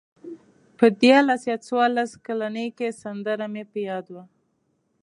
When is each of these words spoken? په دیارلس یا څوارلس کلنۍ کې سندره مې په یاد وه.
په 0.77 0.85
دیارلس 1.01 1.41
یا 1.51 1.57
څوارلس 1.67 2.11
کلنۍ 2.25 2.67
کې 2.77 2.97
سندره 3.01 3.45
مې 3.53 3.63
په 3.71 3.79
یاد 3.89 4.05
وه. 4.13 4.23